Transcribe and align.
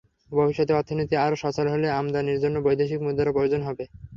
ভবিষ্যতে 0.31 0.73
অর্থনীতি 0.75 1.15
আরও 1.17 1.35
সচল 1.43 1.65
হলে 1.69 1.87
আমদানির 1.91 2.41
জন্য 2.43 2.55
বৈদেশিক 2.65 2.99
মুদ্রার 3.01 3.35
প্রয়োজন 3.35 3.61
হবে। 3.67 3.83